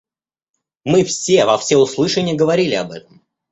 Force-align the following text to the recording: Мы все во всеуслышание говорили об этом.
Мы 0.83 1.03
все 1.03 1.45
во 1.45 1.59
всеуслышание 1.59 2.33
говорили 2.35 2.73
об 2.73 2.89
этом. 2.89 3.23